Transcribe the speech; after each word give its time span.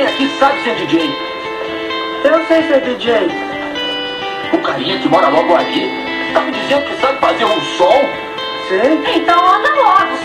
Ninguém 0.00 0.06
aqui 0.06 0.28
sabe 0.38 0.62
ser 0.62 0.76
DJ. 0.76 1.10
Eu 2.24 2.46
sei 2.46 2.62
ser 2.62 2.80
DJ. 2.80 3.28
O 4.52 4.58
carinha 4.58 4.98
que 4.98 5.08
mora 5.08 5.28
logo 5.28 5.54
ali 5.54 5.90
tá 6.32 6.40
me 6.40 6.52
dizendo 6.52 6.86
que 6.86 7.00
sabe 7.00 7.18
fazer 7.18 7.44
um 7.44 7.60
som? 7.76 8.08
Sei. 8.68 9.16
Então 9.16 9.46
anda 9.46 9.68
logo, 9.74 10.16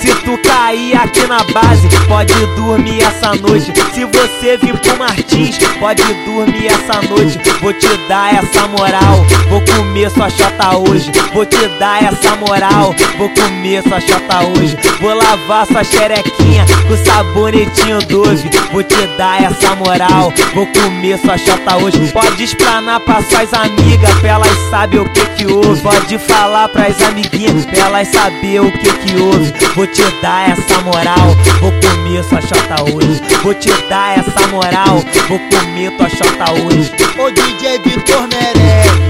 Se 0.00 0.14
tu 0.24 0.38
cair 0.38 0.96
aqui 0.96 1.26
na 1.26 1.38
base, 1.52 1.88
pode 2.06 2.34
dormir 2.54 3.02
essa 3.02 3.34
noite. 3.34 3.72
Se 3.94 4.04
você 4.04 4.56
vir 4.56 4.78
pro 4.78 4.98
Martins, 4.98 5.58
pode 5.80 6.02
dormir 6.24 6.66
essa 6.66 7.00
noite. 7.08 7.38
Vou 7.60 7.72
te 7.72 7.88
dar 8.08 8.34
essa 8.34 8.66
moral, 8.68 9.24
vou 9.48 9.60
comer 9.62 10.10
sua 10.10 10.28
chota 10.30 10.76
hoje. 10.76 11.10
Vou 11.32 11.46
te 11.46 11.68
dar 11.78 12.02
essa 12.02 12.36
moral, 12.36 12.94
vou 13.16 13.28
comer 13.30 13.82
sua 13.82 14.00
chota 14.00 14.40
hoje. 14.46 14.76
Vou 15.00 15.14
lavar 15.14 15.66
sua 15.66 15.82
xerequinha 15.82 16.64
com 16.86 16.96
sabonetinho 17.04 17.98
doce. 18.02 18.48
Vou 18.72 18.82
te 18.82 19.06
dar 19.16 19.42
essa 19.42 19.74
moral, 19.76 20.32
vou 20.54 20.66
comer 20.66 21.18
sua 21.18 21.38
chota 21.38 21.76
hoje. 21.76 22.12
Pode 22.12 22.42
explanar 22.42 23.00
pra 23.00 23.22
suas 23.22 23.52
amigas, 23.52 24.14
pra 24.20 24.30
elas 24.30 24.58
saber 24.70 25.00
o 25.00 25.08
que 25.10 25.24
que 25.36 25.46
houve. 25.46 25.80
Pode 25.80 26.18
falar 26.18 26.68
pras 26.68 27.00
amiguinhas, 27.02 27.64
pra 27.66 27.78
elas 27.86 28.08
saber 28.08 28.60
o 28.60 28.70
que 28.70 28.92
que 28.92 29.16
houve. 29.20 29.52
Te 29.86 30.10
dar 30.22 30.50
essa 30.50 30.80
moral, 30.82 31.36
vou 31.60 31.72
comer 31.80 32.24
sua 32.24 32.40
chota 32.40 32.82
hoje. 32.82 33.20
Vou 33.42 33.54
te 33.54 33.70
dar 33.88 34.18
essa 34.18 34.46
moral, 34.48 35.02
vou 35.28 35.38
comer 35.50 35.96
tua 35.96 36.08
chota 36.08 36.52
hoje. 36.52 36.90
Ô 37.18 37.30
DJ 37.30 37.78
Vitor 37.78 38.28
Meirelles 38.28 39.06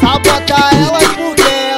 Sabota 0.00 0.54
elas 0.72 1.08
porque 1.16 1.42
elas 1.42 1.77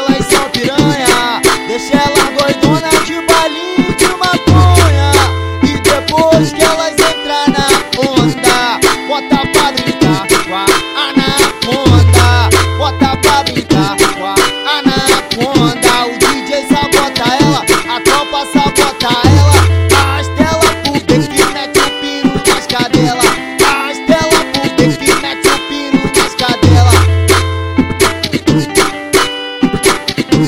Se 30.41 30.46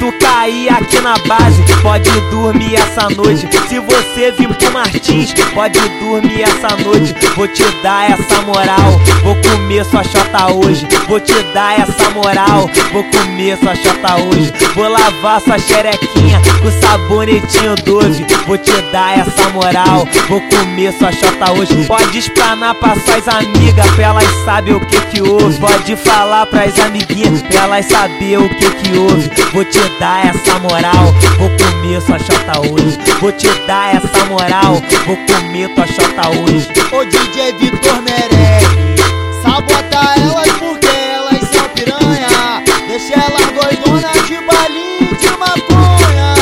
tu 0.00 0.17
cair 0.48 0.70
aqui 0.70 1.00
na 1.00 1.14
base, 1.26 1.62
pode 1.82 2.10
dormir 2.30 2.74
essa 2.76 3.08
noite. 3.10 3.46
Se 3.68 3.78
você 3.78 4.32
vir 4.32 4.48
pro 4.48 4.72
Martins, 4.72 5.34
pode 5.54 5.78
dormir 6.00 6.42
essa 6.42 6.74
noite. 6.82 7.14
Vou 7.36 7.46
te 7.46 7.64
dar 7.82 8.10
essa 8.10 8.42
moral, 8.42 9.00
vou 9.22 9.36
comer 9.36 9.84
sua 9.84 10.02
chota 10.02 10.52
hoje. 10.52 10.86
Vou 11.06 11.20
te 11.20 11.42
dar 11.54 11.78
essa 11.78 12.10
moral, 12.10 12.70
vou 12.92 13.04
comer 13.04 13.58
sua 13.58 13.74
chota 13.74 14.16
hoje. 14.16 14.52
Vou 14.74 14.88
lavar 14.88 15.40
sua 15.40 15.58
xerequinha 15.58 16.40
com 16.62 16.70
sabonetinho 16.80 17.74
doce. 17.84 18.24
Vou 18.46 18.56
te 18.56 18.80
dar 18.90 19.18
essa 19.18 19.50
moral, 19.50 20.08
vou 20.28 20.40
comer 20.40 20.92
sua 20.94 21.12
chota 21.12 21.52
hoje. 21.52 21.84
Pode 21.86 22.18
explanar 22.18 22.74
pra 22.76 22.94
suas 22.94 23.28
amigas, 23.28 23.90
pra 23.90 24.04
elas 24.04 24.44
saber 24.44 24.74
o 24.74 24.80
que 24.80 25.00
que 25.06 25.22
houve. 25.22 25.58
Pode 25.58 25.96
falar 25.96 26.46
pras 26.46 26.78
amiguinhas, 26.78 27.42
pra 27.42 27.64
elas 27.64 27.86
saber 27.86 28.38
o 28.38 28.48
que 28.48 28.70
que 28.70 28.96
houve. 28.96 29.30
Vou 29.52 29.64
te 29.64 29.80
dar 29.98 30.26
essa 30.26 30.37
moral, 30.60 31.14
vou 31.38 31.50
comer 31.50 32.00
sua 32.00 32.18
chota 32.18 32.60
hoje. 32.60 32.98
Vou 33.20 33.32
te 33.32 33.48
dar 33.66 33.96
essa 33.96 34.24
moral, 34.26 34.82
vou 35.06 35.16
comer 35.26 35.68
tua 35.74 35.86
chota 35.86 36.28
hoje. 36.28 36.68
Ô 36.92 37.04
DJ 37.04 37.52
Vitor 37.54 38.02
Meirelles 38.02 38.98
Sabota 39.42 40.20
elas 40.20 40.52
porque 40.58 40.88
elas 40.88 41.40
são 41.48 41.68
piranha. 41.70 42.62
Deixa 42.88 43.14
elas 43.14 43.46
doidona 43.52 44.12
de 44.26 44.36
balinho 44.46 45.16
de 45.16 45.30
maconha. 45.38 46.34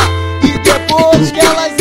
E 0.43 0.59
depois 0.59 1.31
que 1.31 1.41
elas 1.41 1.73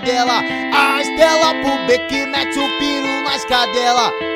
piro 0.00 0.24
nas 0.24 0.44
cadelas 0.44 0.44
Arrasta 0.72 1.22
ela 1.22 1.54
pro 1.62 1.86
beco 1.86 2.06
que 2.08 2.26
mete 2.26 2.58
o 2.58 2.78
piro 2.78 3.22
nas 3.24 3.44
cadelas 3.44 4.27